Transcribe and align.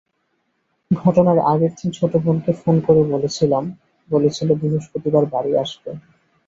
ঘটনার 0.91 1.39
আগের 1.51 1.71
দিন 1.77 1.89
ছোট 1.97 2.13
বোনকে 2.23 2.51
ফোন 2.61 2.75
করে 2.85 3.01
বলেছিল 4.09 4.49
বৃহস্পতিবার 4.61 5.23
বাড়ি 5.33 5.51
আসবে। 5.63 5.91